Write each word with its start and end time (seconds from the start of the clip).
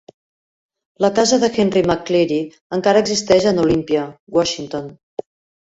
La 1.05 1.09
casa 1.19 1.39
de 1.43 1.49
Henry 1.63 1.83
McCleary 1.89 2.39
encara 2.79 3.05
existeix 3.07 3.47
en 3.53 3.63
Olympia, 3.67 4.09
Washington. 4.39 4.93